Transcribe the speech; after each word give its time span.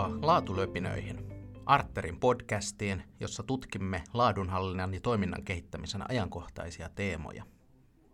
Tervetuloa 0.00 0.26
Laatulöpinöihin, 0.26 1.28
Arterin 1.66 2.20
podcastiin, 2.20 3.02
jossa 3.20 3.42
tutkimme 3.42 4.04
laadunhallinnan 4.12 4.94
ja 4.94 5.00
toiminnan 5.00 5.44
kehittämisen 5.44 6.10
ajankohtaisia 6.10 6.88
teemoja. 6.88 7.44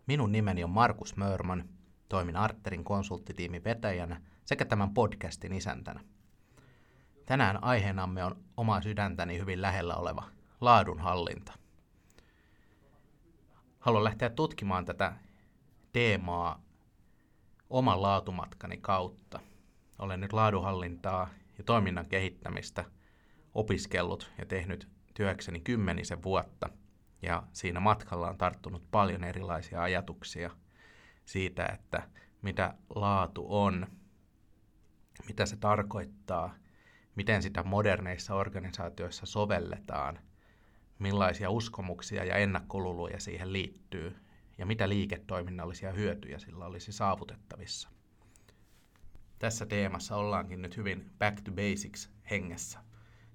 Minun 0.07 0.33
nimeni 0.33 0.65
on 0.65 0.71
Markus 0.71 1.17
Mörman, 1.17 1.69
toimin 2.09 2.37
Arterin 2.37 2.85
konsulttitiimin 2.85 3.65
vetäjänä 3.65 4.21
sekä 4.45 4.65
tämän 4.65 4.95
podcastin 4.95 5.53
isäntänä. 5.53 6.01
Tänään 7.27 7.65
aiheenamme 7.65 8.25
on 8.25 8.37
oma 8.57 8.81
sydäntäni 8.81 9.39
hyvin 9.39 9.63
lähellä 9.63 9.95
oleva 9.95 10.25
laadunhallinta. 10.61 11.53
Haluan 13.79 14.05
lähteä 14.05 14.31
tutkimaan 14.31 14.85
tätä 14.85 15.13
teemaa 15.93 16.63
oman 17.71 18.03
laatumatkani 18.03 18.77
kautta. 18.77 19.41
Olen 19.99 20.21
nyt 20.21 20.33
laadunhallintaa 20.33 21.29
ja 21.59 21.65
toiminnan 21.65 22.09
kehittämistä 22.09 22.85
opiskellut 23.55 24.33
ja 24.39 24.47
tehnyt 24.47 24.89
työkseni 25.15 25.61
kymmenisen 25.61 26.23
vuotta. 26.23 26.69
Ja 27.23 27.43
siinä 27.53 27.81
matkalla 27.81 28.29
on 28.29 28.39
tarttunut 28.39 28.91
paljon 28.91 29.25
erilaisia 29.25 29.83
ajatuksia 29.83 30.51
siitä, 31.25 31.67
että 31.67 32.09
mitä 32.43 32.75
laatu 32.95 33.47
on, 33.49 33.87
mitä 35.29 35.47
se 35.47 35.57
tarkoittaa, 35.57 36.55
miten 37.15 37.43
sitä 37.43 37.63
moderneissa 37.63 38.35
organisaatioissa 38.35 39.27
sovelletaan, 39.27 40.19
millaisia 40.99 41.51
uskomuksia 41.51 42.25
ja 42.25 42.37
ennakkoluuloja 42.37 43.21
siihen 43.21 43.53
liittyy 43.53 44.17
ja 44.59 44.67
mitä 44.67 44.89
liiketoiminnallisia 44.89 45.93
hyötyjä 45.93 46.39
sillä 46.39 46.67
olisi 46.67 46.93
saavutettavissa. 46.93 47.96
Tässä 49.39 49.67
teemassa 49.67 50.17
ollaankin 50.17 50.63
nyt 50.63 50.77
hyvin 50.77 51.11
back 51.19 51.41
to 51.41 51.51
basics 51.51 52.11
hengessä, 52.31 52.79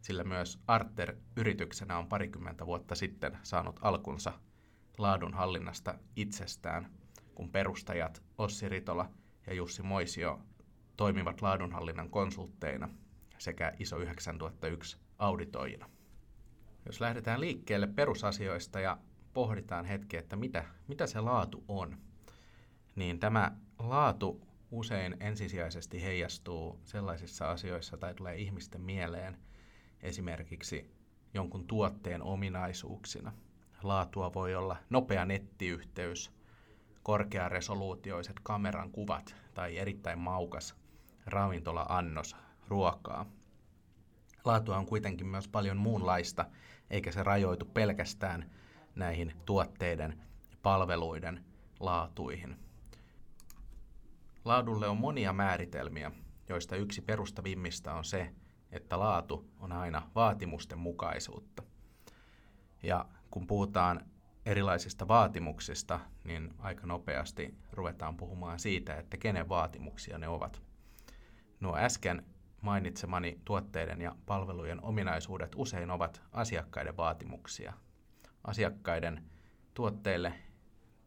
sillä 0.02 0.24
myös 0.24 0.60
Arter 0.68 1.16
yrityksenä 1.36 1.98
on 1.98 2.08
parikymmentä 2.08 2.66
vuotta 2.66 2.96
sitten 2.96 3.38
saanut 3.44 3.80
alkunsa 3.82 4.34
laadun 4.98 5.34
hallinnasta 5.34 5.96
itsestään, 6.16 6.92
kun 7.36 7.50
perustajat 7.50 8.24
Ossi 8.38 8.70
Ritola 8.70 9.12
ja 9.48 9.54
Jussi 9.54 9.84
Moisio 9.84 10.40
toimivat 10.98 11.42
laadunhallinnan 11.42 12.10
konsultteina 12.10 12.90
sekä 13.38 13.74
ISO 13.80 13.98
9001 13.98 14.98
auditoijina. 15.20 15.90
Jos 16.86 17.02
lähdetään 17.02 17.40
liikkeelle 17.40 17.88
perusasioista 17.88 18.80
ja 18.80 18.98
pohditaan 19.34 19.86
hetki, 19.86 20.18
että 20.18 20.36
mitä, 20.36 20.66
mitä 20.88 21.08
se 21.08 21.22
laatu 21.22 21.64
on, 21.68 21.98
niin 22.96 23.20
tämä 23.20 23.52
laatu 23.80 24.51
usein 24.72 25.18
ensisijaisesti 25.20 26.04
heijastuu 26.04 26.80
sellaisissa 26.84 27.52
asioissa 27.52 27.98
tai 27.98 28.14
tulee 28.14 28.36
ihmisten 28.36 28.82
mieleen 28.82 29.38
esimerkiksi 30.02 30.92
jonkun 31.34 31.68
tuotteen 31.68 32.24
ominaisuuksina. 32.24 33.34
Laatua 33.84 34.34
voi 34.34 34.56
olla 34.56 34.78
nopea 34.90 35.26
nettiyhteys, 35.26 36.32
korkearesoluutioiset 37.04 38.40
kameran 38.44 38.92
kuvat 38.92 39.36
tai 39.54 39.78
erittäin 39.78 40.20
maukas 40.20 40.76
ravintola-annos 41.26 42.36
ruokaa. 42.68 43.26
Laatua 44.46 44.78
on 44.78 44.86
kuitenkin 44.86 45.28
myös 45.28 45.48
paljon 45.48 45.78
muunlaista, 45.78 46.46
eikä 46.90 47.12
se 47.12 47.24
rajoitu 47.24 47.66
pelkästään 47.66 48.52
näihin 48.96 49.34
tuotteiden 49.46 50.22
palveluiden 50.62 51.46
laatuihin. 51.80 52.71
Laadulle 54.46 54.88
on 54.88 54.98
monia 54.98 55.34
määritelmiä, 55.34 56.12
joista 56.50 56.76
yksi 56.76 57.02
perustavimmista 57.02 57.94
on 57.94 58.06
se, 58.06 58.34
että 58.72 59.00
laatu 59.00 59.50
on 59.60 59.72
aina 59.72 60.12
vaatimusten 60.16 60.78
mukaisuutta. 60.78 61.64
Ja 62.84 63.06
kun 63.32 63.48
puhutaan 63.48 64.06
erilaisista 64.46 65.08
vaatimuksista, 65.08 66.00
niin 66.24 66.54
aika 66.60 66.88
nopeasti 66.88 67.56
ruvetaan 67.72 68.18
puhumaan 68.18 68.60
siitä, 68.60 68.96
että 68.96 69.18
kenen 69.18 69.50
vaatimuksia 69.50 70.18
ne 70.18 70.28
ovat. 70.28 70.62
Nuo 71.60 71.78
äsken 71.78 72.26
mainitsemani 72.62 73.40
tuotteiden 73.46 74.02
ja 74.02 74.16
palvelujen 74.26 74.84
ominaisuudet 74.84 75.52
usein 75.56 75.92
ovat 75.92 76.22
asiakkaiden 76.32 76.98
vaatimuksia. 76.98 77.74
Asiakkaiden 78.44 79.24
tuotteille 79.74 80.34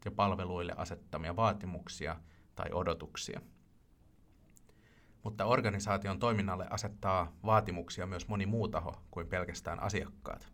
ja 0.05 0.11
palveluille 0.11 0.73
asettamia 0.77 1.37
vaatimuksia 1.37 2.17
tai 2.55 2.67
odotuksia. 2.73 3.41
Mutta 5.23 5.45
organisaation 5.45 6.19
toiminnalle 6.19 6.67
asettaa 6.71 7.33
vaatimuksia 7.45 8.07
myös 8.07 8.29
moni 8.29 8.47
muu 8.47 8.69
taho 8.69 9.03
kuin 9.11 9.29
pelkästään 9.29 9.81
asiakkaat. 9.81 10.49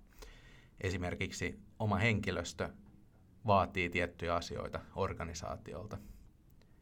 Esimerkiksi 0.81 1.61
oma 1.79 1.97
henkilöstö 1.97 2.69
vaatii 3.47 3.91
tiettyjä 3.91 4.35
asioita 4.35 4.81
organisaatiolta, 4.95 5.99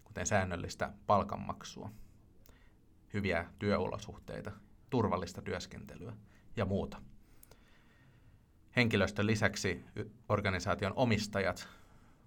kuten 0.05 0.27
säännöllistä 0.27 0.93
palkanmaksua– 1.07 1.91
hyviä 3.15 3.47
työolosuhteita, 3.59 4.53
turvallista 4.91 5.43
työskentelyä 5.43 6.12
ja 6.57 6.65
muuta. 6.65 7.03
Henkilöstön 8.77 9.27
lisäksi 9.27 9.84
organisaation 10.28 10.93
omistajat 10.97 11.69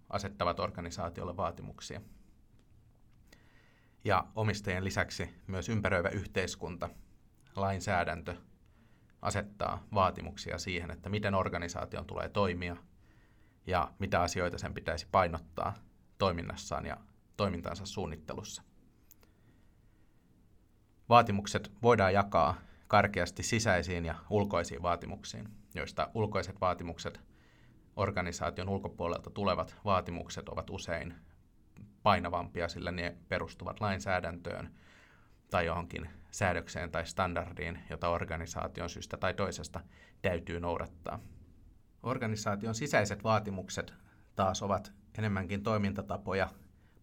asettavat 0.09 0.59
organisaatiolle 0.59 1.37
vaatimuksia. 1.37 2.01
Ja 4.03 4.27
omistajien 4.35 4.83
lisäksi 4.83 5.29
myös 5.47 5.69
ympäröivä 5.69 6.09
yhteiskunta, 6.09 6.89
lainsäädäntö 7.55 8.35
asettaa 9.21 9.83
vaatimuksia 9.93 10.57
siihen, 10.57 10.91
että 10.91 11.09
miten 11.09 11.35
organisaation 11.35 12.05
tulee 12.05 12.29
toimia 12.29 12.75
ja 13.67 13.91
mitä 13.99 14.21
asioita 14.21 14.57
sen 14.57 14.73
pitäisi 14.73 15.07
painottaa 15.11 15.73
toiminnassaan 16.17 16.85
ja 16.85 16.97
toimintansa 17.37 17.85
suunnittelussa. 17.85 18.63
Vaatimukset 21.09 21.71
voidaan 21.81 22.13
jakaa 22.13 22.55
karkeasti 22.87 23.43
sisäisiin 23.43 24.05
ja 24.05 24.15
ulkoisiin 24.29 24.81
vaatimuksiin, 24.81 25.49
joista 25.75 26.09
ulkoiset 26.13 26.61
vaatimukset, 26.61 27.21
organisaation 27.95 28.69
ulkopuolelta 28.69 29.29
tulevat 29.29 29.75
vaatimukset 29.85 30.49
ovat 30.49 30.69
usein 30.69 31.15
painavampia, 32.03 32.67
sillä 32.67 32.91
ne 32.91 33.15
perustuvat 33.29 33.79
lainsäädäntöön 33.79 34.71
tai 35.49 35.65
johonkin 35.65 36.09
säädökseen 36.31 36.91
tai 36.91 37.05
standardiin, 37.05 37.79
jota 37.89 38.09
organisaation 38.09 38.89
syystä 38.89 39.17
tai 39.17 39.33
toisesta 39.33 39.81
täytyy 40.21 40.59
noudattaa. 40.59 41.19
Organisaation 42.03 42.75
sisäiset 42.75 43.23
vaatimukset 43.23 43.93
taas 44.35 44.63
ovat 44.63 44.93
enemmänkin 45.17 45.63
toimintatapoja, 45.63 46.49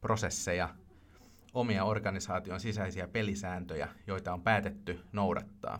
prosesseja 0.00 0.74
omia 1.54 1.84
organisaation 1.84 2.60
sisäisiä 2.60 3.08
pelisääntöjä, 3.08 3.88
joita 4.06 4.32
on 4.32 4.42
päätetty 4.42 5.04
noudattaa. 5.12 5.78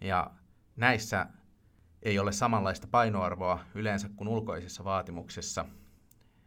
Ja 0.00 0.30
näissä 0.76 1.26
ei 2.02 2.18
ole 2.18 2.32
samanlaista 2.32 2.86
painoarvoa 2.90 3.64
yleensä 3.74 4.08
kuin 4.16 4.28
ulkoisissa 4.28 4.84
vaatimuksissa, 4.84 5.64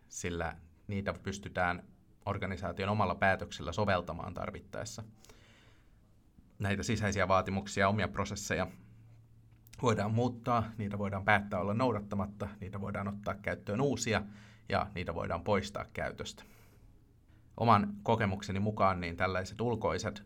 sillä 0.10 0.56
niitä 0.92 1.14
pystytään 1.14 1.84
organisaation 2.26 2.90
omalla 2.90 3.16
päätöksellä 3.16 3.72
soveltamaan 3.72 4.34
tarvittaessa. 4.34 5.04
Näitä 6.60 6.84
sisäisiä 6.84 7.28
vaatimuksia, 7.28 7.90
omia 7.90 8.08
prosesseja 8.08 8.68
voidaan 9.82 10.14
muuttaa, 10.14 10.64
niitä 10.78 10.98
voidaan 10.98 11.26
päättää 11.26 11.60
olla 11.60 11.74
noudattamatta, 11.74 12.48
niitä 12.60 12.82
voidaan 12.82 13.08
ottaa 13.08 13.34
käyttöön 13.34 13.82
uusia 13.82 14.24
ja 14.70 14.88
niitä 14.96 15.16
voidaan 15.16 15.44
poistaa 15.44 15.86
käytöstä 15.94 16.44
oman 17.58 17.94
kokemukseni 18.04 18.60
mukaan 18.60 19.02
niin 19.02 19.18
tällaiset 19.18 19.62
ulkoiset 19.62 20.24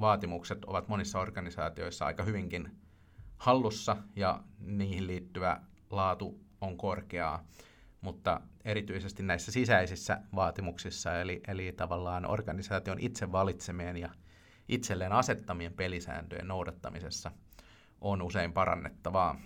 vaatimukset 0.00 0.64
ovat 0.64 0.88
monissa 0.88 1.20
organisaatioissa 1.20 2.06
aika 2.06 2.22
hyvinkin 2.22 2.76
hallussa 3.36 3.96
ja 4.16 4.42
niihin 4.58 5.06
liittyvä 5.06 5.60
laatu 5.90 6.40
on 6.60 6.76
korkeaa, 6.76 7.44
mutta 8.00 8.40
erityisesti 8.64 9.22
näissä 9.22 9.52
sisäisissä 9.52 10.20
vaatimuksissa, 10.34 11.20
eli, 11.20 11.40
eli 11.48 11.72
tavallaan 11.72 12.30
organisaation 12.30 12.98
itse 13.00 13.32
valitsemien 13.32 13.96
ja 13.96 14.10
itselleen 14.68 15.12
asettamien 15.12 15.72
pelisääntöjen 15.72 16.48
noudattamisessa 16.48 17.32
on 18.00 18.22
usein 18.22 18.52
parannettavaa. 18.52 19.40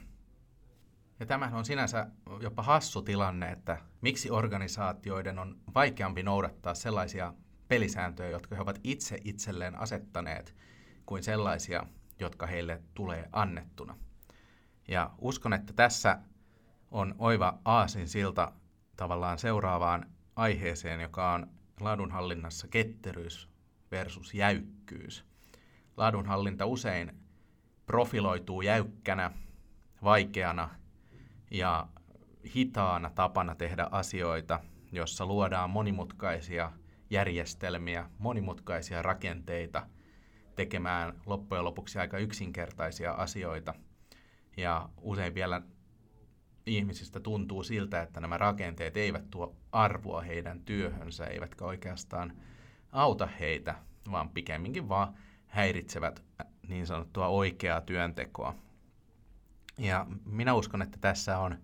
Ja 1.21 1.27
tämähän 1.27 1.59
on 1.59 1.65
sinänsä 1.65 2.07
jopa 2.41 2.63
hassu 2.63 3.03
tilanne, 3.03 3.53
että 3.53 3.79
miksi 4.01 4.31
organisaatioiden 4.31 5.39
on 5.39 5.61
vaikeampi 5.75 6.23
noudattaa 6.23 6.75
sellaisia 6.75 7.35
pelisääntöjä, 7.69 8.31
jotka 8.31 8.57
he 8.57 8.63
ovat 8.63 8.81
itse 8.85 9.19
itselleen 9.25 9.79
asettaneet, 9.79 10.57
kuin 11.07 11.23
sellaisia, 11.23 11.87
jotka 12.19 12.47
heille 12.47 12.83
tulee 12.95 13.29
annettuna. 13.33 13.97
Ja 14.89 15.11
uskon, 15.19 15.53
että 15.53 15.73
tässä 15.73 16.19
on 16.93 17.15
oiva 17.19 17.59
aasin 17.65 18.09
silta 18.09 18.53
tavallaan 18.97 19.39
seuraavaan 19.39 20.07
aiheeseen, 20.37 21.01
joka 21.01 21.33
on 21.33 21.47
laadunhallinnassa 21.81 22.69
ketteryys 22.69 23.49
versus 23.91 24.35
jäykkyys. 24.35 25.25
laadunhallinta 25.97 26.67
usein 26.67 27.13
profiloituu 27.87 28.63
jäykkänä, 28.63 29.31
vaikeana 30.05 30.71
ja 31.51 31.87
hitaana 32.55 33.11
tapana 33.11 33.55
tehdä 33.55 33.89
asioita, 33.91 34.61
jossa 34.93 35.27
luodaan 35.27 35.71
monimutkaisia 35.71 36.73
järjestelmiä, 37.11 38.11
monimutkaisia 38.19 39.03
rakenteita 39.03 39.87
tekemään 40.57 41.21
loppujen 41.27 41.65
lopuksi 41.65 41.99
aika 41.99 42.19
yksinkertaisia 42.19 43.13
asioita. 43.13 43.75
Ja 44.57 44.89
usein 45.01 45.35
vielä 45.35 45.63
ihmisistä 46.67 47.21
tuntuu 47.21 47.63
siltä, 47.63 48.03
että 48.03 48.21
nämä 48.21 48.39
rakenteet 48.39 48.97
eivät 48.97 49.31
tuo 49.31 49.57
arvoa 49.73 50.21
heidän 50.21 50.61
työhönsä, 50.61 51.27
eivätkä 51.27 51.65
oikeastaan 51.65 52.33
auta 52.93 53.27
heitä, 53.27 53.75
vaan 54.11 54.29
pikemminkin 54.29 54.89
vaan 54.89 55.15
häiritsevät 55.47 56.23
niin 56.69 56.87
sanottua 56.87 57.29
oikeaa 57.29 57.81
työntekoa. 57.81 58.55
Ja 59.79 60.07
minä 60.25 60.55
uskon, 60.55 60.83
että 60.83 60.99
tässä 61.01 61.39
on, 61.39 61.59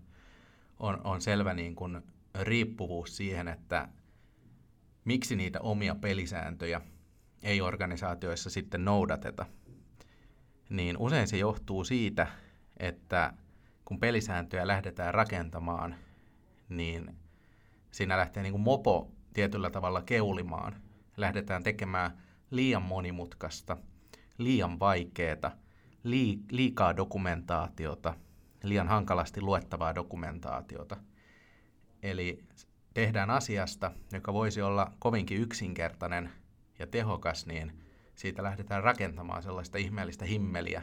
on, 0.79 1.01
on 1.03 1.21
selvä 1.21 1.53
niin 1.53 1.75
kuin 1.75 2.01
riippuvuus 2.41 3.17
siihen, 3.17 3.47
että 3.47 3.87
miksi 5.05 5.35
niitä 5.35 5.59
omia 5.61 5.95
pelisääntöjä 5.95 6.81
ei 7.43 7.61
organisaatioissa 7.61 8.49
sitten 8.49 8.85
noudateta. 8.85 9.45
Niin 10.69 10.97
usein 10.97 11.27
se 11.27 11.37
johtuu 11.37 11.83
siitä, 11.83 12.27
että 12.77 13.33
kun 13.89 13.99
pelisääntöjä 13.99 14.67
lähdetään 14.67 15.13
rakentamaan, 15.13 15.95
niin 16.69 17.15
siinä 17.91 18.17
lähtee 18.17 18.43
niin 18.43 18.53
kuin 18.53 18.61
mopo 18.61 19.11
tietyllä 19.33 19.69
tavalla 19.69 20.01
keulimaan. 20.01 20.75
Lähdetään 21.17 21.63
tekemään 21.63 22.21
liian 22.51 22.81
monimutkaista, 22.81 23.77
liian 24.37 24.79
vaikeaa, 24.79 25.51
liikaa 26.51 26.97
dokumentaatiota, 26.97 28.13
liian 28.63 28.87
hankalasti 28.87 29.41
luettavaa 29.41 29.95
dokumentaatiota. 29.95 30.97
Eli 32.03 32.43
tehdään 32.93 33.29
asiasta, 33.29 33.91
joka 34.11 34.33
voisi 34.33 34.61
olla 34.61 34.91
kovinkin 34.99 35.41
yksinkertainen 35.41 36.29
ja 36.79 36.87
tehokas, 36.87 37.45
niin 37.45 37.83
siitä 38.15 38.43
lähdetään 38.43 38.83
rakentamaan 38.83 39.43
sellaista 39.43 39.77
ihmeellistä 39.77 40.25
himmeliä, 40.25 40.81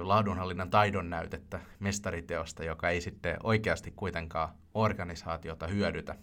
laadunhallinnan 0.00 0.70
taidon 0.70 1.10
näytettä 1.10 1.60
mestariteosta, 1.80 2.64
joka 2.64 2.88
ei 2.88 3.00
sitten 3.00 3.36
oikeasti 3.42 3.90
kuitenkaan 3.90 4.54
organisaatiota 4.74 5.66
hyödytä. 5.66 6.16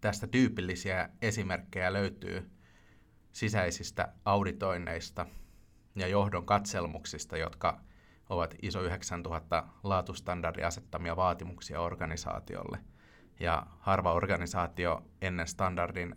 Tästä 0.00 0.26
tyypillisiä 0.26 1.08
esimerkkejä 1.22 1.92
löytyy 1.92 2.50
sisäisistä 3.32 4.12
auditoinneista 4.24 5.26
ja 5.96 6.06
johdon 6.06 6.46
katselmuksista, 6.46 7.36
jotka 7.36 7.80
ovat 8.28 8.54
ISO 8.62 8.82
9000 8.82 9.64
laatustandardi 9.82 10.62
asettamia 10.62 11.16
vaatimuksia 11.16 11.80
organisaatiolle. 11.80 12.78
Ja 13.40 13.66
harva 13.78 14.12
organisaatio 14.12 15.02
ennen 15.22 15.46
standardin 15.46 16.14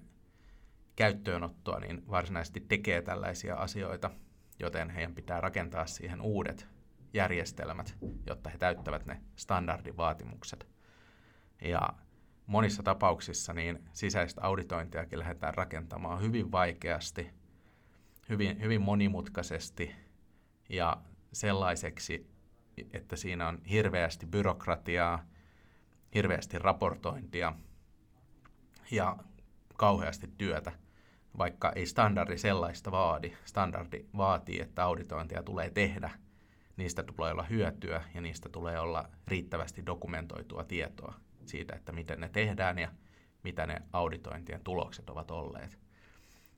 käyttöönottoa 0.95 1.79
niin 1.79 2.03
varsinaisesti 2.09 2.59
tekee 2.59 3.01
tällaisia 3.01 3.55
asioita, 3.55 4.11
joten 4.61 4.89
heidän 4.89 5.15
pitää 5.15 5.41
rakentaa 5.41 5.85
siihen 5.85 6.21
uudet 6.21 6.67
järjestelmät, 7.13 7.97
jotta 8.27 8.49
he 8.49 8.57
täyttävät 8.57 9.05
ne 9.05 9.21
standardivaatimukset. 9.35 10.67
Ja 11.61 11.93
monissa 12.45 12.83
tapauksissa 12.83 13.53
niin 13.53 13.89
sisäistä 13.93 14.41
auditointiakin 14.41 15.19
lähdetään 15.19 15.53
rakentamaan 15.53 16.21
hyvin 16.21 16.51
vaikeasti, 16.51 17.29
hyvin, 18.29 18.61
hyvin 18.61 18.81
monimutkaisesti 18.81 19.95
ja 20.69 20.97
sellaiseksi, 21.33 22.31
että 22.93 23.15
siinä 23.15 23.47
on 23.47 23.61
hirveästi 23.69 24.25
byrokratiaa, 24.25 25.25
hirveästi 26.15 26.59
raportointia 26.59 27.53
ja 28.91 29.17
kauheasti 29.77 30.29
työtä, 30.37 30.71
vaikka 31.37 31.71
ei 31.75 31.85
standardi 31.85 32.37
sellaista 32.37 32.91
vaadi. 32.91 33.33
Standardi 33.45 34.05
vaatii, 34.17 34.61
että 34.61 34.83
auditointia 34.83 35.43
tulee 35.43 35.69
tehdä, 35.69 36.11
niistä 36.77 37.03
tulee 37.03 37.31
olla 37.31 37.43
hyötyä 37.43 38.03
ja 38.13 38.21
niistä 38.21 38.49
tulee 38.49 38.79
olla 38.79 39.09
riittävästi 39.27 39.85
dokumentoitua 39.85 40.63
tietoa 40.63 41.13
siitä, 41.45 41.75
että 41.75 41.91
miten 41.91 42.19
ne 42.19 42.29
tehdään 42.29 42.79
ja 42.79 42.91
mitä 43.43 43.65
ne 43.65 43.81
auditointien 43.93 44.63
tulokset 44.63 45.09
ovat 45.09 45.31
olleet. 45.31 45.79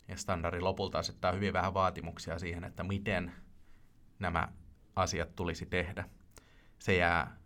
Ja 0.07 0.17
standardi 0.17 0.59
lopulta 0.59 0.99
asettaa 0.99 1.31
hyvin 1.31 1.53
vähän 1.53 1.73
vaatimuksia 1.73 2.39
siihen, 2.39 2.63
että 2.63 2.83
miten 2.83 3.31
nämä 4.19 4.47
asiat 4.95 5.35
tulisi 5.35 5.65
tehdä. 5.65 6.09
Se 6.79 6.95
jää 6.95 7.37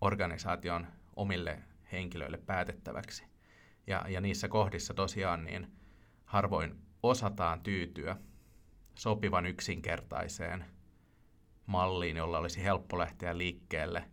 organisaation 0.00 0.86
omille 1.16 1.62
henkilöille 1.92 2.38
päätettäväksi. 2.38 3.24
Ja, 3.86 4.04
ja 4.08 4.20
niissä 4.20 4.48
kohdissa 4.48 4.94
tosiaan 4.94 5.44
niin 5.44 5.72
harvoin 6.28 6.74
osataan 7.02 7.60
tyytyä 7.60 8.16
sopivan 8.94 9.46
yksinkertaiseen 9.46 10.64
malliin, 11.66 12.16
jolla 12.16 12.38
olisi 12.38 12.62
helppo 12.62 12.98
lähteä 12.98 13.38
liikkeelle 13.38 14.04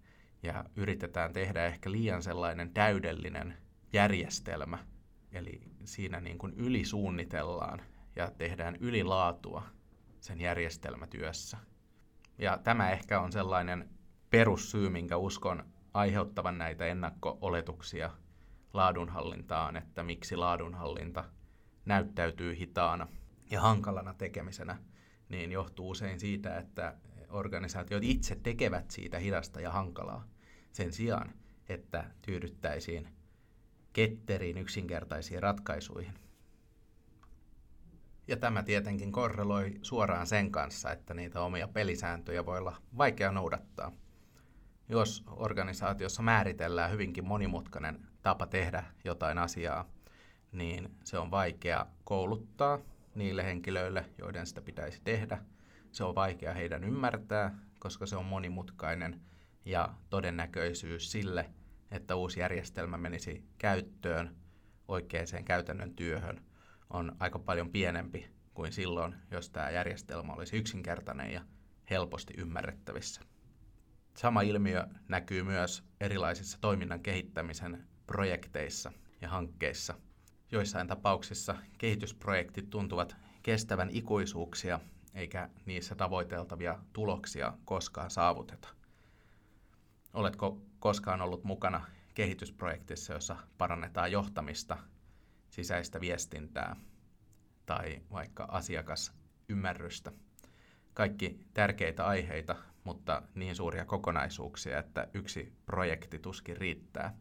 ja 0.44 0.66
yritetään 0.76 1.34
tehdä 1.34 1.66
ehkä 1.66 1.92
liian 1.92 2.24
sellainen 2.24 2.74
täydellinen 2.74 3.58
järjestelmä, 3.94 4.78
eli 5.32 5.62
siinä 5.84 6.20
niin 6.20 6.38
kuin 6.38 6.54
ylisuunnitellaan 6.54 7.82
ja 8.16 8.32
tehdään 8.32 8.76
ylilaatua 8.76 9.64
sen 10.20 10.42
järjestelmätyössä. 10.42 11.58
Ja 12.38 12.58
tämä 12.58 12.92
ehkä 12.92 13.22
on 13.22 13.32
sellainen 13.32 13.90
perussyy, 14.30 14.90
minkä 14.90 15.18
uskon 15.18 15.66
aiheuttavan 15.94 16.58
näitä 16.58 16.86
ennakko-oletuksia 16.86 18.12
laadunhallintaan, 18.74 19.78
että 19.78 20.04
miksi 20.04 20.36
laadunhallinta 20.36 21.24
näyttäytyy 21.86 22.58
hitaana 22.58 23.08
ja 23.52 23.62
hankalana 23.62 24.14
tekemisenä, 24.14 24.78
niin 25.30 25.52
johtuu 25.52 25.90
usein 25.90 26.20
siitä, 26.20 26.58
että 26.58 26.96
organisaatiot 27.30 28.04
itse 28.04 28.36
tekevät 28.36 28.92
siitä 28.92 29.20
hidasta 29.20 29.62
ja 29.62 29.72
hankalaa 29.72 30.28
sen 30.72 30.94
sijaan, 30.94 31.34
että 31.70 32.12
tyydyttäisiin 32.22 33.08
ketteriin 33.94 34.58
yksinkertaisiin 34.58 35.44
ratkaisuihin. 35.44 36.14
Ja 38.28 38.38
tämä 38.38 38.64
tietenkin 38.64 39.12
korreloi 39.12 39.74
suoraan 39.82 40.28
sen 40.28 40.52
kanssa, 40.52 40.92
että 40.92 41.14
niitä 41.14 41.42
omia 41.42 41.68
pelisääntöjä 41.68 42.46
voi 42.46 42.58
olla 42.58 42.82
vaikea 42.98 43.32
noudattaa. 43.32 43.92
Jos 44.90 45.24
organisaatiossa 45.28 46.22
määritellään 46.22 46.92
hyvinkin 46.92 47.26
monimutkainen 47.26 48.08
tapa 48.22 48.48
tehdä 48.48 48.84
jotain 49.04 49.38
asiaa, 49.38 49.90
niin 50.56 50.96
se 51.04 51.18
on 51.18 51.32
vaikea 51.32 51.86
kouluttaa 52.04 52.80
niille 53.16 53.44
henkilöille, 53.44 54.06
joiden 54.18 54.46
sitä 54.46 54.62
pitäisi 54.62 55.02
tehdä. 55.04 55.38
Se 55.92 56.04
on 56.04 56.16
vaikea 56.16 56.54
heidän 56.54 56.84
ymmärtää, 56.84 57.60
koska 57.80 58.06
se 58.06 58.16
on 58.16 58.26
monimutkainen 58.26 59.22
ja 59.66 59.94
todennäköisyys 60.10 61.12
sille, 61.12 61.50
että 61.92 62.16
uusi 62.16 62.40
järjestelmä 62.40 62.98
menisi 62.98 63.44
käyttöön 63.58 64.36
oikeaan 64.88 65.46
käytännön 65.46 65.96
työhön– 65.96 66.42
on 66.90 67.16
aika 67.20 67.40
paljon 67.40 67.70
pienempi 67.70 68.28
kuin 68.54 68.72
silloin, 68.72 69.16
jos 69.32 69.50
tämä 69.50 69.70
järjestelmä 69.70 70.34
olisi 70.34 70.58
yksinkertainen 70.58 71.32
ja 71.32 71.42
helposti 71.90 72.34
ymmärrettävissä. 72.38 73.22
Sama 74.18 74.42
ilmiö 74.42 74.88
näkyy 75.08 75.44
myös 75.44 75.84
erilaisissa 76.00 76.58
toiminnan 76.62 77.00
kehittämisen 77.00 77.88
projekteissa 78.08 78.92
ja 79.22 79.30
hankkeissa. 79.30 79.94
Joissain 80.56 80.88
tapauksissa 80.88 81.56
kehitysprojektit 81.78 82.70
tuntuvat 82.70 83.16
kestävän 83.44 83.90
ikuisuuksia, 83.92 84.80
eikä 85.14 85.50
niissä 85.66 85.96
tavoiteltavia 85.96 86.80
tuloksia 86.94 87.54
koskaan 87.66 88.12
saavuteta. 88.12 88.68
Oletko 90.14 90.62
koskaan 90.80 91.22
ollut 91.22 91.44
mukana 91.44 91.86
kehitysprojektissa, 92.14 93.14
jossa 93.14 93.38
parannetaan 93.58 94.12
johtamista 94.12 94.78
sisäistä 95.50 96.02
viestintää 96.02 96.76
tai 97.66 98.02
vaikka 98.12 98.44
asiakasymmärrystä. 98.44 100.12
Kaikki 100.94 101.40
tärkeitä 101.54 102.06
aiheita, 102.06 102.56
mutta 102.84 103.22
niin 103.36 103.56
suuria 103.56 103.86
kokonaisuuksia, 103.86 104.80
että 104.80 105.08
yksi 105.14 105.54
projekti 105.66 106.20
tuskin 106.20 106.58
riittää. 106.58 107.18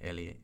Eli 0.00 0.40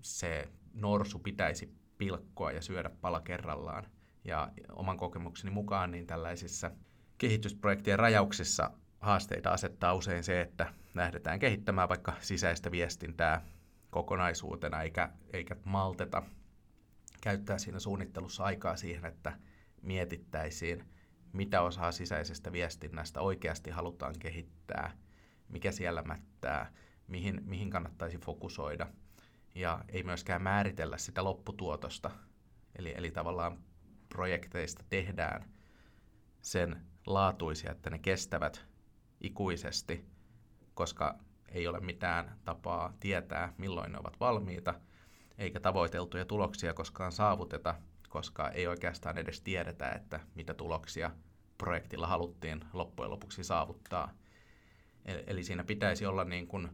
se 0.00 0.48
norsu 0.76 1.18
pitäisi 1.18 1.74
pilkkoa 1.98 2.52
ja 2.52 2.62
syödä 2.62 2.90
pala 3.00 3.20
kerrallaan. 3.20 3.84
Ja 4.24 4.52
oman 4.72 4.96
kokemukseni 4.96 5.50
mukaan 5.50 5.90
niin 5.90 6.06
tällaisissa 6.06 6.70
kehitysprojektien 7.18 7.98
rajauksissa 7.98 8.70
haasteita 9.00 9.50
asettaa 9.50 9.94
usein 9.94 10.24
se, 10.24 10.40
että 10.40 10.72
lähdetään 10.94 11.38
kehittämään 11.38 11.88
vaikka 11.88 12.12
sisäistä 12.20 12.70
viestintää 12.70 13.46
kokonaisuutena, 13.90 14.82
eikä, 14.82 15.08
eikä 15.32 15.56
malteta 15.64 16.22
käyttää 17.20 17.58
siinä 17.58 17.78
suunnittelussa 17.78 18.44
aikaa 18.44 18.76
siihen, 18.76 19.04
että 19.04 19.32
mietittäisiin, 19.82 20.84
mitä 21.32 21.62
osaa 21.62 21.92
sisäisestä 21.92 22.52
viestinnästä 22.52 23.20
oikeasti 23.20 23.70
halutaan 23.70 24.14
kehittää, 24.18 24.90
mikä 25.48 25.72
siellä 25.72 26.02
mättää, 26.02 26.72
mihin, 27.08 27.42
mihin 27.44 27.70
kannattaisi 27.70 28.18
fokusoida. 28.18 28.86
Ja 29.56 29.84
ei 29.88 30.02
myöskään 30.02 30.42
määritellä 30.42 30.98
sitä 30.98 31.24
lopputuotosta. 31.24 32.10
Eli, 32.78 32.94
eli 32.96 33.10
tavallaan 33.10 33.58
projekteista 34.08 34.84
tehdään 34.88 35.50
sen 36.42 36.86
laatuisia, 37.06 37.70
että 37.70 37.90
ne 37.90 37.98
kestävät 37.98 38.66
ikuisesti, 39.20 40.06
koska 40.74 41.18
ei 41.48 41.66
ole 41.66 41.80
mitään 41.80 42.38
tapaa 42.44 42.92
tietää, 43.00 43.52
milloin 43.58 43.92
ne 43.92 43.98
ovat 43.98 44.20
valmiita, 44.20 44.74
eikä 45.38 45.60
tavoiteltuja 45.60 46.24
tuloksia 46.24 46.74
koskaan 46.74 47.12
saavuteta, 47.12 47.74
koska 48.08 48.50
ei 48.50 48.66
oikeastaan 48.66 49.18
edes 49.18 49.40
tiedetä, 49.40 49.90
että 49.90 50.20
mitä 50.34 50.54
tuloksia 50.54 51.10
projektilla 51.58 52.06
haluttiin 52.06 52.64
loppujen 52.72 53.10
lopuksi 53.10 53.44
saavuttaa. 53.44 54.12
Eli 55.04 55.44
siinä 55.44 55.64
pitäisi 55.64 56.06
olla 56.06 56.24
niin 56.24 56.46
kuin 56.46 56.68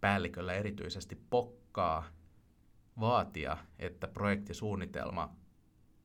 projektipäälliköllä 0.00 0.52
erityisesti 0.54 1.14
pokkaa 1.30 2.04
vaatia, 3.00 3.56
että 3.78 4.08
projektisuunnitelma 4.08 5.36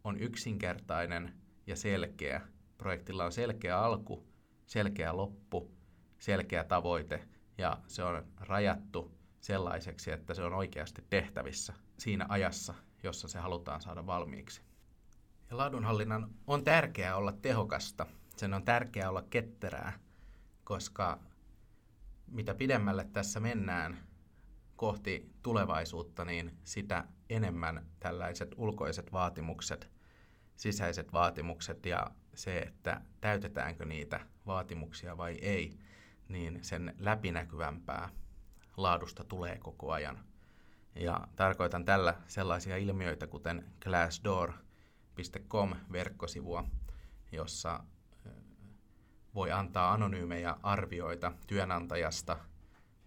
on 0.03 0.19
yksinkertainen 0.19 1.33
ja 1.67 1.75
selkeä. 1.75 2.41
Projektilla 2.77 3.25
on 3.25 3.31
selkeä 3.31 3.79
alku, 3.79 4.27
selkeä 4.65 5.17
loppu, 5.17 5.71
selkeä 6.19 6.63
tavoite 6.63 7.27
ja 7.57 7.77
se 7.87 8.03
on 8.03 8.23
rajattu 8.39 9.11
sellaiseksi, 9.41 10.11
että 10.11 10.33
se 10.33 10.43
on 10.43 10.53
oikeasti 10.53 11.03
tehtävissä 11.09 11.73
siinä 11.97 12.25
ajassa, 12.29 12.73
jossa 13.03 13.27
se 13.27 13.39
halutaan 13.39 13.81
saada 13.81 14.05
valmiiksi. 14.05 14.61
Ja 15.49 15.57
laadunhallinnan 15.57 16.29
on 16.47 16.63
tärkeää 16.63 17.15
olla 17.15 17.31
tehokasta, 17.31 18.05
sen 18.37 18.53
on 18.53 18.65
tärkeää 18.65 19.09
olla 19.09 19.23
ketterää, 19.29 19.99
koska 20.63 21.19
mitä 22.27 22.55
pidemmälle 22.55 23.07
tässä 23.13 23.39
mennään 23.39 23.97
kohti 24.75 25.31
tulevaisuutta, 25.41 26.25
niin 26.25 26.57
sitä 26.63 27.05
enemmän 27.29 27.85
tällaiset 27.99 28.55
ulkoiset 28.57 29.11
vaatimukset, 29.11 29.89
sisäiset 30.55 31.13
vaatimukset 31.13 31.85
ja 31.85 32.11
se, 32.33 32.59
että 32.59 33.01
täytetäänkö 33.21 33.85
niitä 33.85 34.19
vaatimuksia 34.45 35.17
vai 35.17 35.33
ei, 35.33 35.79
niin 36.29 36.59
sen 36.61 36.95
läpinäkyvämpää 36.99 38.09
laadusta 38.77 39.23
tulee 39.23 39.57
koko 39.57 39.91
ajan. 39.91 40.19
Ja 40.95 41.27
tarkoitan 41.35 41.85
tällä 41.85 42.13
sellaisia 42.27 42.77
ilmiöitä 42.77 43.27
kuten 43.27 43.65
Glassdoor.com-verkkosivua, 43.83 46.65
jossa 47.31 47.83
voi 49.35 49.51
antaa 49.51 49.93
anonyymejä 49.93 50.55
arvioita 50.63 51.31
työnantajasta, 51.47 52.37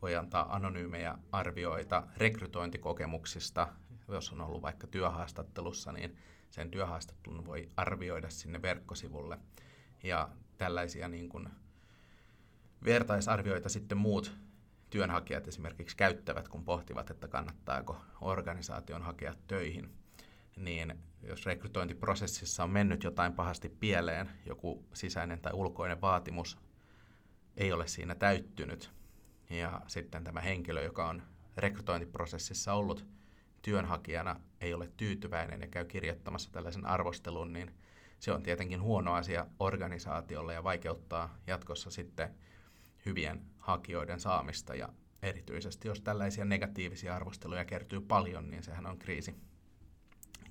voi 0.03 0.17
antaa 0.17 0.55
anonyymejä 0.55 1.19
arvioita 1.33 2.03
rekrytointikokemuksista, 2.17 3.69
jos 4.09 4.33
on 4.33 4.41
ollut 4.41 4.63
vaikka 4.63 4.87
työhaastattelussa, 4.87 5.93
niin 5.93 6.17
sen 6.51 6.71
työhaastattelun 6.71 7.47
voi 7.47 7.69
arvioida 7.77 8.31
sinne 8.31 8.63
verkkosivulle. 8.63 9.39
Ja 10.03 10.29
tällaisia 10.59 11.09
niin 11.09 11.29
kuin 11.29 11.49
vertaisarvioita 12.85 13.69
sitten 13.69 13.99
muut 13.99 14.37
työnhakijat 14.91 15.49
esimerkiksi 15.49 15.97
käyttävät, 15.97 16.49
kun 16.49 16.65
pohtivat, 16.65 17.11
että 17.11 17.29
kannattaako 17.29 18.01
organisaation 18.21 19.03
hakea 19.03 19.35
töihin. 19.47 19.91
Niin 20.57 20.99
jos 21.23 21.47
rekrytointiprosessissa 21.47 22.65
on 22.65 22.71
mennyt 22.71 23.05
jotain 23.05 23.33
pahasti 23.33 23.69
pieleen, 23.69 24.31
joku 24.47 24.85
sisäinen 24.93 25.41
tai 25.41 25.53
ulkoinen 25.53 26.01
vaatimus 26.01 26.59
ei 27.57 27.73
ole 27.73 27.87
siinä 27.87 28.15
täyttynyt, 28.15 28.91
ja 29.51 29.81
sitten 29.87 30.25
tämä 30.25 30.41
henkilö, 30.41 30.83
joka 30.83 31.09
on 31.09 31.23
rekrytointiprosessissa 31.57 32.73
ollut 32.73 33.07
työnhakijana, 33.63 34.41
ei 34.61 34.75
ole 34.75 34.93
tyytyväinen 34.97 35.61
ja 35.61 35.67
käy 35.67 35.85
kirjoittamassa 35.85 36.53
tällaisen 36.53 36.87
arvostelun, 36.87 37.53
niin 37.53 37.75
se 38.19 38.33
on 38.33 38.43
tietenkin 38.43 38.83
huono 38.83 39.15
asia 39.15 39.47
organisaatiolle 39.59 40.55
ja 40.55 40.65
vaikeuttaa 40.65 41.39
jatkossa 41.47 41.91
sitten 41.91 42.35
hyvien 43.07 43.43
hakijoiden 43.59 44.21
saamista. 44.21 44.75
Ja 44.75 44.89
erityisesti 45.23 45.89
jos 45.89 46.01
tällaisia 46.01 46.45
negatiivisia 46.45 47.17
arvosteluja 47.17 47.65
kertyy 47.65 48.01
paljon, 48.01 48.51
niin 48.51 48.63
sehän 48.63 48.87
on 48.87 48.99
kriisi, 48.99 49.35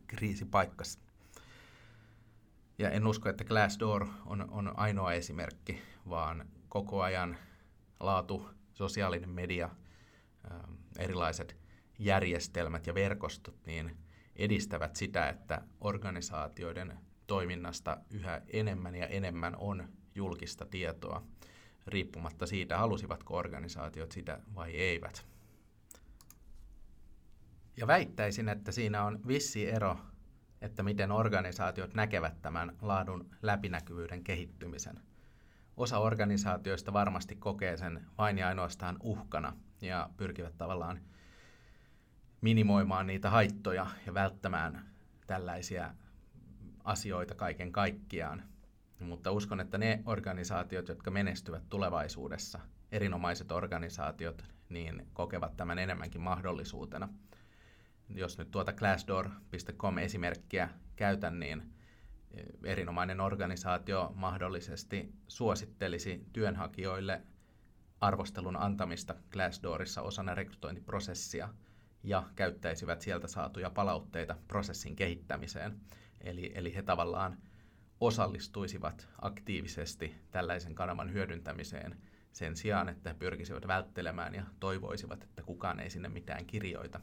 kriisipaikkas. 0.08 1.00
Ja 2.78 2.90
en 2.90 3.08
usko, 3.08 3.30
että 3.30 3.44
Glassdoor 3.44 4.08
on, 4.26 4.50
on 4.52 4.80
ainoa 4.80 5.14
esimerkki, 5.14 5.82
vaan 6.10 6.46
koko 6.70 7.02
ajan 7.02 7.38
laatu, 8.00 8.50
sosiaalinen 8.74 9.30
media, 9.30 9.70
erilaiset 11.00 11.58
järjestelmät 12.00 12.88
ja 12.88 12.94
verkostot 12.94 13.56
niin 13.66 13.98
edistävät 14.36 14.96
sitä, 14.96 15.30
että 15.30 15.62
organisaatioiden 15.82 16.98
toiminnasta 17.28 17.98
yhä 18.12 18.42
enemmän 18.48 18.96
ja 18.96 19.08
enemmän 19.08 19.56
on 19.56 19.90
julkista 20.16 20.66
tietoa 20.66 21.24
riippumatta 21.88 22.48
siitä, 22.48 22.78
halusivatko 22.78 23.38
organisaatiot 23.38 24.12
sitä 24.12 24.40
vai 24.56 24.72
eivät. 24.72 25.26
Ja 27.78 27.88
väittäisin, 27.88 28.50
että 28.50 28.72
siinä 28.72 29.04
on 29.04 29.20
vissi 29.28 29.70
ero, 29.70 29.98
että 30.62 30.84
miten 30.84 31.12
organisaatiot 31.12 31.94
näkevät 31.94 32.42
tämän 32.42 32.78
laadun 32.82 33.30
läpinäkyvyyden 33.42 34.24
kehittymisen. 34.24 35.00
Osa 35.78 35.98
organisaatioista 35.98 36.94
varmasti 36.94 37.36
kokee 37.36 37.78
sen 37.78 38.06
vain 38.18 38.38
ja 38.38 38.48
ainoastaan 38.48 38.98
uhkana 39.04 39.54
ja 39.82 40.10
pyrkivät 40.18 40.58
tavallaan 40.58 41.02
minimoimaan 42.42 43.08
niitä 43.08 43.30
haittoja 43.30 43.88
ja 44.06 44.14
välttämään 44.14 44.86
tällaisia 45.28 45.94
asioita 46.84 47.36
kaiken 47.36 47.72
kaikkiaan. 47.72 48.44
Mutta 49.00 49.32
uskon, 49.32 49.60
että 49.60 49.78
ne 49.78 50.04
organisaatiot, 50.06 50.88
jotka 50.88 51.12
menestyvät 51.12 51.64
tulevaisuudessa, 51.70 52.60
erinomaiset 52.92 53.52
organisaatiot, 53.52 54.46
niin 54.70 55.08
kokevat 55.14 55.58
tämän 55.58 55.80
enemmänkin 55.80 56.22
mahdollisuutena. 56.22 57.10
Jos 58.10 58.38
nyt 58.38 58.52
tuota 58.52 58.74
glassdoor.com 58.74 59.98
esimerkkiä 59.98 60.70
käytän, 60.96 61.40
niin 61.40 61.74
eh, 62.32 62.46
erinomainen 62.64 63.22
organisaatio 63.22 64.12
mahdollisesti 64.16 65.14
suosittelisi 65.28 66.26
työnhakijoille 66.34 67.22
arvostelun 68.02 68.56
antamista 68.56 69.16
Glassdoorissa 69.32 70.02
osana 70.02 70.36
rekrytointiprosessia 70.36 71.50
ja 72.04 72.24
käyttäisivät 72.36 73.02
sieltä 73.02 73.28
saatuja 73.28 73.70
palautteita 73.70 74.36
prosessin 74.48 74.96
kehittämiseen. 74.96 75.80
Eli, 76.22 76.52
eli 76.56 76.76
he 76.76 76.82
tavallaan 76.82 77.38
osallistuisivat 78.00 79.08
aktiivisesti 79.22 80.16
tällaisen 80.32 80.76
kanavan 80.76 81.14
hyödyntämiseen 81.14 81.98
sen 82.32 82.56
sijaan, 82.56 82.90
että 82.90 83.10
he 83.10 83.16
pyrkisivät 83.20 83.68
välttelemään 83.68 84.36
ja 84.36 84.44
toivoisivat, 84.60 85.24
että 85.24 85.44
kukaan 85.44 85.80
ei 85.80 85.90
sinne 85.90 86.10
mitään 86.10 86.46
kirjoita. 86.46 87.00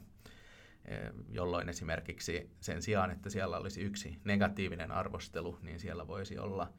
Jolloin 1.29 1.69
esimerkiksi 1.69 2.49
sen 2.59 2.81
sijaan, 2.81 3.11
että 3.11 3.29
siellä 3.29 3.57
olisi 3.57 3.81
yksi 3.81 4.19
negatiivinen 4.23 4.91
arvostelu, 4.91 5.57
niin 5.61 5.79
siellä 5.79 6.07
voisi 6.07 6.37
olla 6.37 6.73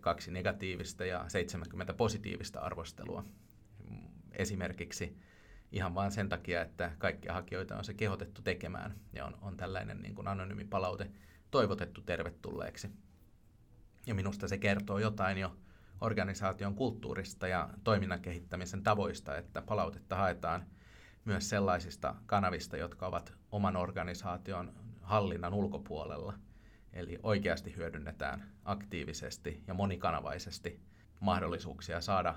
kaksi 0.00 0.30
negatiivista 0.30 1.04
ja 1.04 1.24
70 1.28 1.94
positiivista 1.94 2.60
arvostelua. 2.60 3.24
Esimerkiksi 4.32 5.18
ihan 5.72 5.94
vain 5.94 6.12
sen 6.12 6.28
takia, 6.28 6.62
että 6.62 6.92
kaikkia 6.98 7.32
hakijoita 7.32 7.76
on 7.76 7.84
se 7.84 7.94
kehotettu 7.94 8.42
tekemään 8.42 8.96
ja 9.12 9.24
on, 9.24 9.38
on 9.42 9.56
tällainen 9.56 10.02
niin 10.02 10.14
kuin 10.14 10.28
anonyymi 10.28 10.64
palaute 10.64 11.10
toivotettu 11.50 12.00
tervetulleeksi. 12.00 12.90
Ja 14.06 14.14
minusta 14.14 14.48
se 14.48 14.58
kertoo 14.58 14.98
jotain 14.98 15.38
jo 15.38 15.56
organisaation 16.00 16.74
kulttuurista 16.74 17.48
ja 17.48 17.70
toiminnan 17.84 18.20
kehittämisen 18.20 18.82
tavoista, 18.82 19.36
että 19.36 19.62
palautetta 19.62 20.16
haetaan 20.16 20.66
myös 21.24 21.48
sellaisista 21.48 22.14
kanavista, 22.26 22.76
jotka 22.76 23.06
ovat 23.06 23.32
oman 23.52 23.76
organisaation 23.76 24.72
hallinnan 25.02 25.54
ulkopuolella. 25.54 26.34
Eli 26.92 27.18
oikeasti 27.22 27.76
hyödynnetään 27.76 28.52
aktiivisesti 28.64 29.62
ja 29.66 29.74
monikanavaisesti 29.74 30.80
mahdollisuuksia 31.20 32.00
saada 32.00 32.34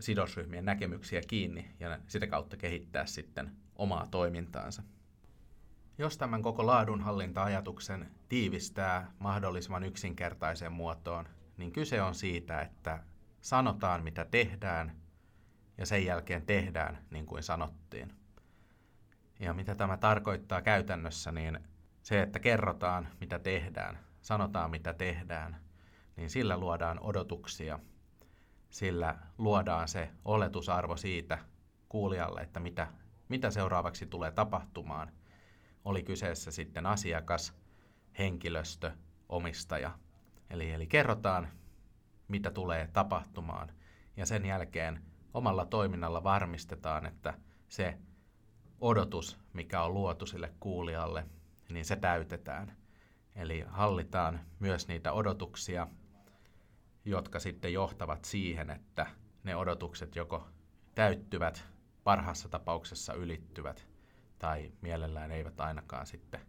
sidosryhmien 0.00 0.64
näkemyksiä 0.64 1.20
kiinni 1.28 1.70
ja 1.80 1.98
sitä 2.06 2.26
kautta 2.26 2.56
kehittää 2.56 3.06
sitten 3.06 3.56
omaa 3.76 4.06
toimintaansa. 4.10 4.82
Jos 5.98 6.18
tämän 6.18 6.42
koko 6.42 6.66
laadunhallinta-ajatuksen 6.66 8.10
tiivistää 8.28 9.12
mahdollisimman 9.18 9.84
yksinkertaiseen 9.84 10.72
muotoon, 10.72 11.28
niin 11.56 11.72
kyse 11.72 12.02
on 12.02 12.14
siitä, 12.14 12.60
että 12.60 13.02
sanotaan 13.40 14.04
mitä 14.04 14.24
tehdään 14.24 14.96
ja 15.78 15.86
sen 15.86 16.04
jälkeen 16.04 16.46
tehdään 16.46 16.98
niin 17.10 17.26
kuin 17.26 17.42
sanottiin. 17.42 18.12
Ja 19.40 19.54
mitä 19.54 19.74
tämä 19.74 19.96
tarkoittaa 19.96 20.62
käytännössä, 20.62 21.32
niin 21.32 21.58
se, 22.02 22.22
että 22.22 22.38
kerrotaan, 22.38 23.08
mitä 23.20 23.38
tehdään, 23.38 23.98
sanotaan, 24.20 24.70
mitä 24.70 24.94
tehdään, 24.94 25.60
niin 26.16 26.30
sillä 26.30 26.58
luodaan 26.58 27.00
odotuksia, 27.00 27.78
sillä 28.70 29.18
luodaan 29.38 29.88
se 29.88 30.10
oletusarvo 30.24 30.96
siitä 30.96 31.38
kuulijalle, 31.88 32.40
että 32.40 32.60
mitä, 32.60 32.86
mitä 33.28 33.50
seuraavaksi 33.50 34.06
tulee 34.06 34.30
tapahtumaan. 34.30 35.12
Oli 35.84 36.02
kyseessä 36.02 36.50
sitten 36.50 36.86
asiakas, 36.86 37.54
henkilöstö, 38.18 38.92
omistaja. 39.28 39.98
Eli, 40.50 40.70
eli 40.70 40.86
kerrotaan, 40.86 41.48
mitä 42.28 42.50
tulee 42.50 42.88
tapahtumaan, 42.92 43.72
ja 44.16 44.26
sen 44.26 44.46
jälkeen 44.46 45.07
omalla 45.34 45.66
toiminnalla 45.66 46.24
varmistetaan, 46.24 47.06
että 47.06 47.34
se 47.68 47.98
odotus, 48.80 49.38
mikä 49.52 49.82
on 49.82 49.94
luotu 49.94 50.26
sille 50.26 50.52
kuulijalle, 50.60 51.26
niin 51.68 51.84
se 51.84 51.96
täytetään. 51.96 52.76
Eli 53.36 53.64
hallitaan 53.68 54.40
myös 54.58 54.88
niitä 54.88 55.12
odotuksia, 55.12 55.88
jotka 57.04 57.40
sitten 57.40 57.72
johtavat 57.72 58.24
siihen, 58.24 58.70
että 58.70 59.06
ne 59.44 59.56
odotukset 59.56 60.16
joko 60.16 60.48
täyttyvät, 60.94 61.64
parhaassa 62.04 62.48
tapauksessa 62.48 63.14
ylittyvät, 63.14 63.88
tai 64.38 64.72
mielellään 64.80 65.32
eivät 65.32 65.60
ainakaan 65.60 66.06
sitten 66.06 66.40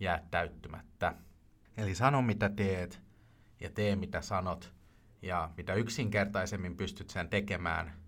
jää 0.00 0.26
täyttymättä. 0.30 1.14
Eli 1.76 1.94
sano 1.94 2.22
mitä 2.22 2.48
teet 2.48 3.00
ja 3.60 3.70
tee 3.70 3.96
mitä 3.96 4.20
sanot, 4.20 4.74
ja 5.22 5.50
mitä 5.56 5.74
yksinkertaisemmin 5.74 6.76
pystyt 6.76 7.10
sen 7.10 7.28
tekemään, 7.28 8.03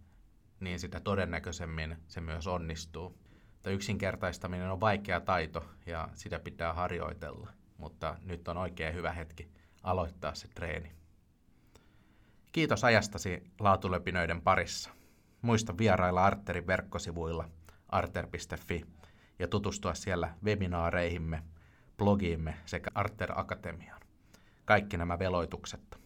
niin 0.60 0.80
sitä 0.80 1.00
todennäköisemmin 1.00 1.96
se 2.08 2.20
myös 2.20 2.46
onnistuu. 2.46 3.18
Mutta 3.52 3.70
yksinkertaistaminen 3.70 4.70
on 4.70 4.80
vaikea 4.80 5.20
taito 5.20 5.64
ja 5.86 6.08
sitä 6.14 6.38
pitää 6.38 6.72
harjoitella, 6.72 7.50
mutta 7.78 8.16
nyt 8.22 8.48
on 8.48 8.56
oikein 8.56 8.94
hyvä 8.94 9.12
hetki 9.12 9.50
aloittaa 9.82 10.34
se 10.34 10.48
treeni. 10.48 10.92
Kiitos 12.52 12.84
ajastasi 12.84 13.42
laatulöpinöiden 13.60 14.42
parissa. 14.42 14.90
Muista 15.42 15.78
vierailla 15.78 16.24
Arterin 16.24 16.66
verkkosivuilla 16.66 17.48
arter.fi 17.88 18.84
ja 19.38 19.48
tutustua 19.48 19.94
siellä 19.94 20.34
webinaareihimme, 20.44 21.42
blogiimme 21.96 22.54
sekä 22.64 22.90
Arter 22.94 23.32
Akatemiaan. 23.34 24.00
Kaikki 24.64 24.96
nämä 24.96 25.18
veloituksetta. 25.18 25.98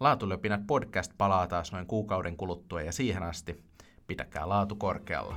Laatulöpinät 0.00 0.66
podcast 0.66 1.12
palaa 1.18 1.46
taas 1.46 1.72
noin 1.72 1.86
kuukauden 1.86 2.36
kuluttua 2.36 2.82
ja 2.82 2.92
siihen 2.92 3.22
asti 3.22 3.64
pitäkää 4.06 4.48
laatu 4.48 4.76
korkealla. 4.76 5.36